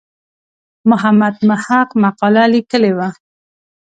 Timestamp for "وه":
2.97-3.09